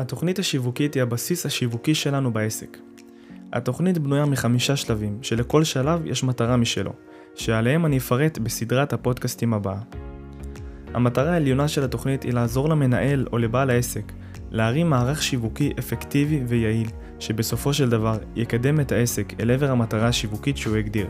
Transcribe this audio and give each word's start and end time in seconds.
התוכנית 0.00 0.38
השיווקית 0.38 0.94
היא 0.94 1.02
הבסיס 1.02 1.46
השיווקי 1.46 1.94
שלנו 1.94 2.32
בעסק. 2.32 2.78
התוכנית 3.52 3.98
בנויה 3.98 4.24
מחמישה 4.24 4.76
שלבים, 4.76 5.18
שלכל 5.22 5.64
שלב 5.64 6.06
יש 6.06 6.24
מטרה 6.24 6.56
משלו, 6.56 6.92
שעליהם 7.34 7.86
אני 7.86 7.98
אפרט 7.98 8.38
בסדרת 8.38 8.92
הפודקאסטים 8.92 9.54
הבאה. 9.54 9.78
המטרה 10.94 11.32
העליונה 11.32 11.68
של 11.68 11.84
התוכנית 11.84 12.22
היא 12.22 12.32
לעזור 12.32 12.68
למנהל 12.68 13.26
או 13.32 13.38
לבעל 13.38 13.70
העסק 13.70 14.12
להרים 14.50 14.90
מערך 14.90 15.22
שיווקי 15.22 15.72
אפקטיבי 15.78 16.42
ויעיל, 16.46 16.88
שבסופו 17.18 17.74
של 17.74 17.90
דבר 17.90 18.18
יקדם 18.36 18.80
את 18.80 18.92
העסק 18.92 19.32
אל 19.40 19.50
עבר 19.50 19.70
המטרה 19.70 20.08
השיווקית 20.08 20.56
שהוא 20.56 20.76
הגדיר. 20.76 21.06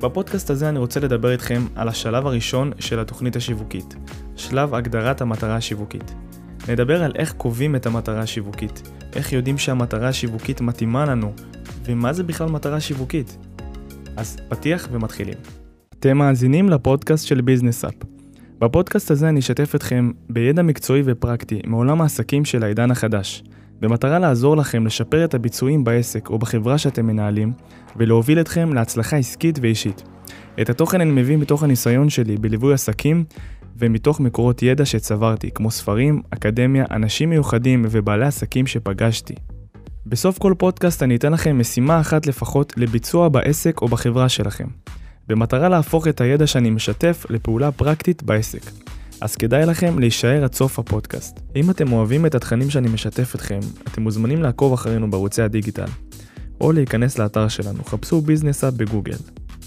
בפודקאסט 0.00 0.50
הזה 0.50 0.68
אני 0.68 0.78
רוצה 0.78 1.00
לדבר 1.00 1.32
איתכם 1.32 1.62
על 1.74 1.88
השלב 1.88 2.26
הראשון 2.26 2.72
של 2.78 3.00
התוכנית 3.00 3.36
השיווקית, 3.36 3.96
שלב 4.36 4.74
הגדרת 4.74 5.20
המטרה 5.20 5.56
השיווקית. 5.56 6.14
נדבר 6.68 7.02
על 7.02 7.12
איך 7.16 7.32
קובעים 7.32 7.76
את 7.76 7.86
המטרה 7.86 8.20
השיווקית, 8.20 8.90
איך 9.16 9.32
יודעים 9.32 9.58
שהמטרה 9.58 10.08
השיווקית 10.08 10.60
מתאימה 10.60 11.04
לנו, 11.04 11.32
ומה 11.84 12.12
זה 12.12 12.22
בכלל 12.22 12.48
מטרה 12.48 12.80
שיווקית. 12.80 13.36
אז 14.16 14.36
פתיח 14.48 14.88
ומתחילים. 14.92 15.34
אתם 15.98 16.18
מאזינים 16.18 16.68
לפודקאסט 16.68 17.26
של 17.26 17.40
ביזנס 17.40 17.84
אפ. 17.84 17.94
בפודקאסט 18.58 19.10
הזה 19.10 19.28
אני 19.28 19.40
אשתף 19.40 19.74
אתכם 19.74 20.10
בידע 20.28 20.62
מקצועי 20.62 21.02
ופרקטי 21.04 21.60
מעולם 21.66 22.00
העסקים 22.00 22.44
של 22.44 22.62
העידן 22.64 22.90
החדש, 22.90 23.42
במטרה 23.80 24.18
לעזור 24.18 24.56
לכם 24.56 24.86
לשפר 24.86 25.24
את 25.24 25.34
הביצועים 25.34 25.84
בעסק 25.84 26.30
או 26.30 26.38
בחברה 26.38 26.78
שאתם 26.78 27.06
מנהלים, 27.06 27.52
ולהוביל 27.96 28.40
אתכם 28.40 28.72
להצלחה 28.72 29.16
עסקית 29.16 29.58
ואישית. 29.62 30.02
את 30.60 30.70
התוכן 30.70 31.00
אני 31.00 31.10
מביא 31.10 31.36
מתוך 31.36 31.62
הניסיון 31.62 32.10
שלי 32.10 32.36
בליווי 32.36 32.74
עסקים 32.74 33.24
ומתוך 33.78 34.20
מקורות 34.20 34.62
ידע 34.62 34.84
שצברתי, 34.84 35.50
כמו 35.50 35.70
ספרים, 35.70 36.22
אקדמיה, 36.30 36.84
אנשים 36.90 37.30
מיוחדים 37.30 37.86
ובעלי 37.90 38.26
עסקים 38.26 38.66
שפגשתי. 38.66 39.34
בסוף 40.06 40.38
כל 40.38 40.54
פודקאסט 40.58 41.02
אני 41.02 41.16
אתן 41.16 41.32
לכם 41.32 41.58
משימה 41.58 42.00
אחת 42.00 42.26
לפחות 42.26 42.72
לביצוע 42.76 43.28
בעסק 43.28 43.82
או 43.82 43.88
בחברה 43.88 44.28
שלכם, 44.28 44.66
במטרה 45.28 45.68
להפוך 45.68 46.08
את 46.08 46.20
הידע 46.20 46.46
שאני 46.46 46.70
משתף 46.70 47.26
לפעולה 47.30 47.72
פרקטית 47.72 48.22
בעסק. 48.22 48.70
אז 49.20 49.36
כדאי 49.36 49.66
לכם 49.66 49.98
להישאר 49.98 50.44
עד 50.44 50.54
סוף 50.54 50.78
הפודקאסט. 50.78 51.40
אם 51.56 51.70
אתם 51.70 51.92
אוהבים 51.92 52.26
את 52.26 52.34
התכנים 52.34 52.70
שאני 52.70 52.88
משתף 52.88 53.34
אתכם, 53.34 53.60
אתם 53.88 54.02
מוזמנים 54.02 54.42
לעקוב 54.42 54.72
אחרינו 54.72 55.10
בערוצי 55.10 55.42
הדיגיטל, 55.42 55.88
או 56.60 56.72
להיכנס 56.72 57.18
לאתר 57.18 57.48
שלנו, 57.48 57.84
חפשו 57.84 58.20
ביזנס 58.20 58.64
אפ 58.64 58.74
בגוגל. 58.74 59.16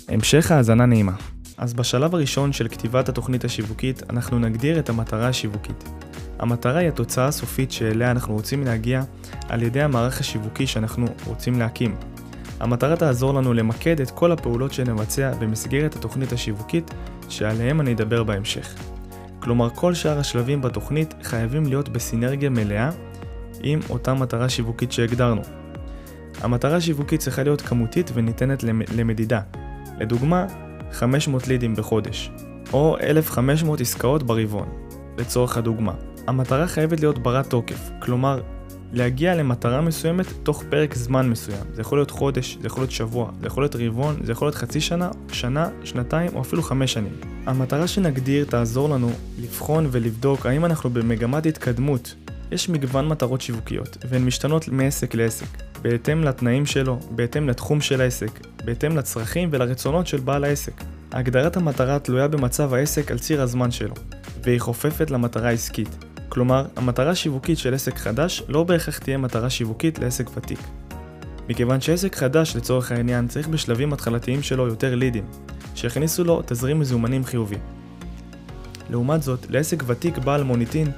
המשך 0.08 0.52
האזנה 0.52 0.86
נעימה. 0.86 1.14
אז 1.58 1.74
בשלב 1.74 2.16
הראשון 2.16 2.54
של 2.54 2.68
כתיבת 2.68 3.10
התוכנית 3.10 3.46
השיווקית, 3.46 4.04
אנחנו 4.10 4.40
נגדיר 4.40 4.80
את 4.80 4.90
המטרה 4.90 5.28
השיווקית. 5.28 5.90
המטרה 6.40 6.80
היא 6.80 6.88
התוצאה 6.88 7.28
הסופית 7.28 7.72
שאליה 7.72 8.12
אנחנו 8.12 8.34
רוצים 8.34 8.64
להגיע 8.64 9.04
על 9.50 9.64
ידי 9.64 9.82
המערך 9.82 10.20
השיווקי 10.20 10.68
שאנחנו 10.68 11.06
רוצים 11.26 11.60
להקים. 11.60 11.96
המטרה 12.60 12.96
תעזור 12.96 13.34
לנו 13.34 13.54
למקד 13.54 14.02
את 14.02 14.12
כל 14.12 14.32
הפעולות 14.32 14.74
שנבצע 14.74 15.32
במסגרת 15.40 15.96
התוכנית 15.96 16.32
השיווקית 16.32 16.92
שעליהם 17.30 17.82
אני 17.82 17.94
אדבר 17.94 18.24
בהמשך. 18.24 18.76
כלומר 19.40 19.70
כל 19.70 19.94
שאר 19.94 20.20
השלבים 20.20 20.62
בתוכנית 20.62 21.14
חייבים 21.24 21.66
להיות 21.66 21.90
בסינרגיה 21.90 22.50
מלאה 22.50 22.90
עם 23.64 23.80
אותה 23.90 24.14
מטרה 24.14 24.50
שיווקית 24.50 24.92
שהגדרנו. 24.92 25.42
המטרה 26.42 26.76
השיווקית 26.76 27.20
צריכה 27.20 27.44
להיות 27.44 27.62
כמותית 27.62 28.12
וניתנת 28.14 28.64
למדידה. 28.96 29.42
לדוגמה, 30.00 30.46
500 30.94 31.48
לידים 31.48 31.76
בחודש, 31.76 32.32
או 32.74 32.98
1,500 33.02 33.82
עסקאות 33.82 34.24
ברבעון, 34.24 34.68
לצורך 35.18 35.58
הדוגמה. 35.58 35.94
המטרה 36.28 36.68
חייבת 36.68 37.00
להיות 37.00 37.20
ברת 37.20 37.50
תוקף, 37.50 37.90
כלומר, 38.00 38.42
להגיע 38.94 39.36
למטרה 39.36 39.82
מסוימת 39.82 40.26
תוך 40.44 40.64
פרק 40.70 40.96
זמן 40.96 41.30
מסוים. 41.30 41.66
זה 41.74 41.82
יכול 41.82 41.98
להיות 41.98 42.12
חודש, 42.12 42.58
זה 42.62 42.68
יכול 42.68 42.82
להיות 42.82 42.92
שבוע, 42.92 43.32
זה 43.42 43.48
יכול 43.48 43.64
להיות 43.64 43.76
רבעון, 43.76 44.16
זה 44.24 44.32
יכול 44.32 44.46
להיות 44.46 44.56
חצי 44.56 44.82
שנה, 44.82 45.12
שנה, 45.32 45.70
שנתיים 45.84 46.30
או 46.36 46.42
אפילו 46.42 46.64
חמש 46.64 46.94
שנים. 46.94 47.14
המטרה 47.46 47.88
שנגדיר 47.88 48.46
תעזור 48.46 48.90
לנו 48.90 49.12
לבחון 49.40 49.88
ולבדוק 49.92 50.46
האם 50.46 50.66
אנחנו 50.66 50.90
במגמת 50.90 51.46
התקדמות. 51.46 52.16
יש 52.52 52.70
מגוון 52.70 53.08
מטרות 53.08 53.42
שיווקיות, 53.42 53.98
והן 54.10 54.26
משתנות 54.26 54.68
מעסק 54.68 55.16
לעסק, 55.16 55.48
בהתאם 55.84 56.24
לתנאים 56.24 56.66
שלו, 56.66 57.00
בהתאם 57.12 57.50
לתחום 57.50 57.82
של 57.82 58.02
העסק, 58.02 58.40
בהתאם 58.66 58.98
לצרכים 58.98 59.50
ולרצונות 59.52 60.08
של 60.08 60.20
בעל 60.20 60.44
העסק. 60.44 60.84
הגדרת 61.12 61.58
המטרה 61.58 62.00
תלויה 62.00 62.28
במצב 62.28 62.74
העסק 62.74 63.12
על 63.12 63.20
ציר 63.20 63.42
הזמן 63.42 63.72
שלו, 63.72 63.94
והיא 64.44 64.60
חופפת 64.60 65.12
למטרה 65.12 65.48
העסקית. 65.48 66.06
כלומר, 66.30 66.66
המטרה 66.76 67.10
השיווקית 67.10 67.58
של 67.58 67.74
עסק 67.74 67.98
חדש 67.98 68.44
לא 68.48 68.64
בהכרח 68.64 68.98
תהיה 68.98 69.18
מטרה 69.18 69.50
שיווקית 69.50 70.00
לעסק 70.00 70.38
ותיק. 70.38 70.60
מכיוון 71.50 71.82
שעסק 71.82 72.16
חדש 72.16 72.56
לצורך 72.56 72.92
העניין 72.92 73.28
צריך 73.28 73.48
בשלבים 73.48 73.94
התחלתיים 73.94 74.44
שלו 74.44 74.68
יותר 74.68 74.96
לידים, 74.96 75.26
שיכניסו 75.76 76.24
לו 76.24 76.42
תזרים 76.46 76.80
מזומנים 76.80 77.26
חיובי. 77.26 77.58
לעומת 78.90 79.24
זאת, 79.24 79.46
לעסק 79.50 79.84
ותיק 79.88 80.18
בעל 80.18 80.44
מוניטין 80.44 80.92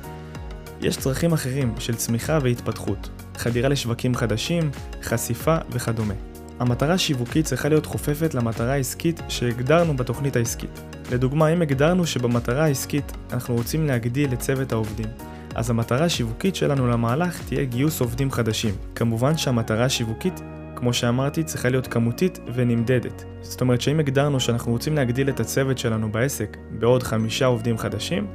יש 0.81 0.97
צרכים 0.97 1.33
אחרים 1.33 1.73
של 1.79 1.95
צמיחה 1.95 2.39
והתפתחות, 2.41 3.09
חדירה 3.37 3.69
לשווקים 3.69 4.15
חדשים, 4.15 4.71
חשיפה 5.03 5.57
וכדומה. 5.69 6.13
המטרה 6.59 6.93
השיווקית 6.93 7.45
צריכה 7.45 7.69
להיות 7.69 7.85
חופפת 7.85 8.33
למטרה 8.33 8.73
העסקית 8.73 9.21
שהגדרנו 9.27 9.97
בתוכנית 9.97 10.35
העסקית. 10.35 10.81
לדוגמה, 11.11 11.47
אם 11.47 11.61
הגדרנו 11.61 12.07
שבמטרה 12.07 12.63
העסקית 12.63 13.11
אנחנו 13.33 13.55
רוצים 13.55 13.87
להגדיל 13.87 14.33
את 14.33 14.39
צוות 14.39 14.71
העובדים, 14.71 15.07
אז 15.55 15.69
המטרה 15.69 16.05
השיווקית 16.05 16.55
שלנו 16.55 16.87
למהלך 16.87 17.41
תהיה 17.47 17.63
גיוס 17.63 18.01
עובדים 18.01 18.31
חדשים. 18.31 18.75
כמובן 18.95 19.37
שהמטרה 19.37 19.85
השיווקית, 19.85 20.41
כמו 20.75 20.93
שאמרתי, 20.93 21.43
צריכה 21.43 21.69
להיות 21.69 21.87
כמותית 21.87 22.39
ונמדדת. 22.53 23.23
זאת 23.41 23.61
אומרת 23.61 23.81
שאם 23.81 23.99
הגדרנו 23.99 24.39
שאנחנו 24.39 24.71
רוצים 24.71 24.95
להגדיל 24.95 25.29
את 25.29 25.39
הצוות 25.39 25.77
שלנו 25.77 26.11
בעסק 26.11 26.57
בעוד 26.79 27.03
חמישה 27.03 27.45
עובדים 27.45 27.77
חדשים, 27.77 28.27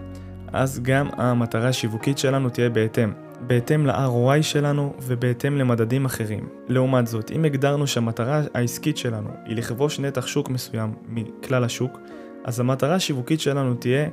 אז 0.52 0.80
גם 0.82 1.08
המטרה 1.16 1.68
השיווקית 1.68 2.18
שלנו 2.18 2.48
תהיה 2.48 2.70
בהתאם. 2.70 3.29
בהתאם 3.50 3.86
ל-ROI 3.86 4.42
שלנו 4.42 4.94
ובהתאם 5.02 5.56
למדדים 5.56 6.04
אחרים. 6.04 6.48
לעומת 6.68 7.06
זאת, 7.06 7.30
אם 7.30 7.44
הגדרנו 7.44 7.86
שהמטרה 7.86 8.42
העסקית 8.54 8.96
שלנו 8.96 9.28
היא 9.44 9.56
לכבוש 9.56 10.00
נתח 10.00 10.26
שוק 10.26 10.50
מסוים 10.50 10.94
מכלל 11.08 11.64
השוק, 11.64 11.98
אז 12.44 12.60
המטרה 12.60 12.94
השיווקית 12.94 13.40
שלנו 13.40 13.74
תהיה, 13.74 14.08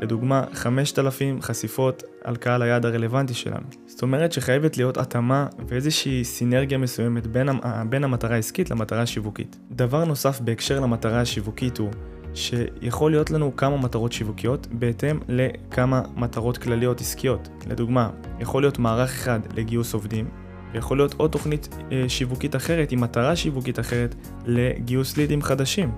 לדוגמה, 0.00 0.44
5,000 0.52 1.42
חשיפות 1.42 2.02
על 2.24 2.36
קהל 2.36 2.62
היעד 2.62 2.86
הרלוונטי 2.86 3.34
שלנו. 3.34 3.66
זאת 3.86 4.02
אומרת 4.02 4.32
שחייבת 4.32 4.76
להיות 4.76 4.96
התאמה 4.96 5.46
ואיזושהי 5.68 6.24
סינרגיה 6.24 6.78
מסוימת 6.78 7.26
בין, 7.26 7.48
בין 7.88 8.04
המטרה 8.04 8.34
העסקית 8.34 8.70
למטרה 8.70 9.02
השיווקית. 9.02 9.56
דבר 9.70 10.04
נוסף 10.04 10.40
בהקשר 10.40 10.80
למטרה 10.80 11.20
השיווקית 11.20 11.78
הוא 11.78 11.90
שיכול 12.34 13.10
להיות 13.10 13.30
לנו 13.30 13.56
כמה 13.56 13.76
מטרות 13.76 14.12
שיווקיות 14.12 14.66
בהתאם 14.70 15.18
לכמה 15.28 16.02
מטרות 16.16 16.58
כלליות 16.58 17.00
עסקיות. 17.00 17.48
לדוגמה, 17.66 18.10
יכול 18.40 18.62
להיות 18.62 18.78
מערך 18.78 19.10
אחד 19.10 19.40
לגיוס 19.54 19.94
עובדים, 19.94 20.28
ויכול 20.72 20.96
להיות 20.96 21.14
עוד 21.14 21.30
תוכנית 21.30 21.68
אה, 21.92 22.04
שיווקית 22.08 22.56
אחרת 22.56 22.92
עם 22.92 23.00
מטרה 23.00 23.36
שיווקית 23.36 23.78
אחרת 23.78 24.14
לגיוס 24.46 25.16
לידים 25.16 25.42
חדשים. 25.42 25.92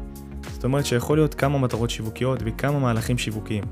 זאת 0.52 0.64
אומרת 0.64 0.86
שיכול 0.86 1.18
להיות 1.18 1.34
כמה 1.34 1.58
מטרות 1.58 1.90
שיווקיות 1.90 2.38
וכמה 2.44 2.78
מהלכים 2.78 3.18
שיווקיים. 3.18 3.64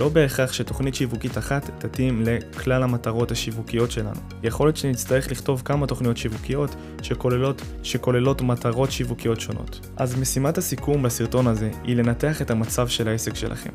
לא 0.00 0.08
בהכרח 0.08 0.52
שתוכנית 0.52 0.94
שיווקית 0.94 1.38
אחת 1.38 1.70
תתאים 1.78 2.22
לכלל 2.26 2.82
המטרות 2.82 3.30
השיווקיות 3.30 3.90
שלנו. 3.90 4.20
יכול 4.42 4.66
להיות 4.66 4.76
שנצטרך 4.76 5.30
לכתוב 5.30 5.62
כמה 5.64 5.86
תוכניות 5.86 6.16
שיווקיות 6.16 6.76
שכוללות, 7.02 7.62
שכוללות 7.82 8.42
מטרות 8.42 8.90
שיווקיות 8.90 9.40
שונות. 9.40 9.86
אז 9.96 10.18
משימת 10.18 10.58
הסיכום 10.58 11.02
בסרטון 11.02 11.46
הזה 11.46 11.70
היא 11.84 11.96
לנתח 11.96 12.42
את 12.42 12.50
המצב 12.50 12.88
של 12.88 13.08
העסק 13.08 13.34
שלכם. 13.34 13.70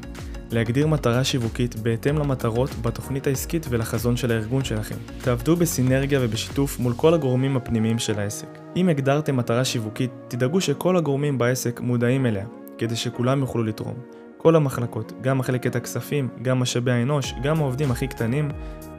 להגדיר 0.52 0.88
מטרה 0.88 1.24
שיווקית 1.24 1.76
בהתאם 1.76 2.18
למטרות 2.18 2.70
בתוכנית 2.82 3.28
העסקית 3.28 3.66
ולחזון 3.70 4.18
של 4.18 4.32
הארגון 4.32 4.64
שלכם. 4.64 4.98
תעבדו 5.22 5.56
בסינרגיה 5.56 6.20
ובשיתוף 6.22 6.80
מול 6.80 6.94
כל 6.94 7.14
הגורמים 7.14 7.58
הפנימיים 7.58 8.00
של 8.00 8.20
העסק. 8.20 8.48
אם 8.76 8.90
הגדרתם 8.90 9.38
מטרה 9.38 9.66
שיווקית, 9.66 10.12
תדאגו 10.28 10.62
שכל 10.62 10.98
הגורמים 10.98 11.38
בעסק 11.38 11.80
מודעים 11.80 12.26
אליה, 12.26 12.46
כדי 12.78 12.96
שכולם 12.96 13.40
יוכלו 13.40 13.64
לתרום. 13.64 14.25
כל 14.46 14.56
המחלקות, 14.56 15.14
גם 15.22 15.38
מחלקת 15.38 15.76
הכספים, 15.76 16.28
גם 16.42 16.60
משאבי 16.60 16.92
האנוש, 16.92 17.34
גם 17.44 17.60
העובדים 17.60 17.92
הכי 17.92 18.08
קטנים 18.08 18.52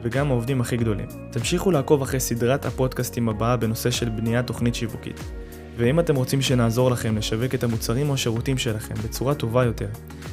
וגם 0.03 0.31
העובדים 0.31 0.61
הכי 0.61 0.77
גדולים. 0.77 1.07
תמשיכו 1.31 1.71
לעקוב 1.71 2.01
אחרי 2.01 2.19
סדרת 2.19 2.65
הפודקאסטים 2.65 3.29
הבאה 3.29 3.57
בנושא 3.57 3.91
של 3.91 4.09
בניית 4.09 4.47
תוכנית 4.47 4.75
שיווקית. 4.75 5.19
ואם 5.77 5.99
אתם 5.99 6.15
רוצים 6.15 6.41
שנעזור 6.41 6.91
לכם 6.91 7.17
לשווק 7.17 7.55
את 7.55 7.63
המוצרים 7.63 8.09
או 8.09 8.13
השירותים 8.13 8.57
שלכם 8.57 8.95
בצורה 9.03 9.35
טובה 9.35 9.65
יותר, 9.65 9.87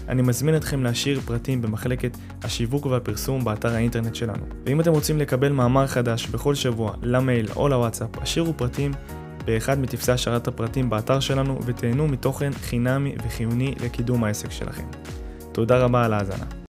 אני 0.08 0.22
מזמין 0.22 0.56
אתכם 0.56 0.82
להשאיר 0.82 1.20
פרטים 1.20 1.62
במחלקת 1.62 2.16
השיווק 2.42 2.86
והפרסום 2.86 3.44
באתר 3.44 3.74
האינטרנט 3.74 4.14
שלנו. 4.14 4.44
ואם 4.66 4.80
אתם 4.80 4.92
רוצים 4.92 5.18
לקבל 5.18 5.52
מאמר 5.52 5.86
חדש 5.86 6.26
בכל 6.26 6.54
שבוע 6.54 6.92
למייל 7.02 7.46
או 7.56 7.68
לוואטסאפ, 7.68 8.18
השאירו 8.18 8.56
פרטים 8.56 8.92
באחד 9.44 9.78
מטפסי 9.78 10.12
השארת 10.12 10.48
הפרטים 10.48 10.90
באתר 10.90 11.20
שלנו 11.20 11.58
ותהנו 11.66 12.08
מתוכן 12.08 12.52
חינמי 12.52 13.14
וחיוני 13.26 13.74
לקידום 13.84 14.24
העסק 14.24 14.50
שלכם. 14.50 14.86
תודה 15.52 15.78
רבה 15.78 16.04
על 16.04 16.12
ההאזנה. 16.12 16.63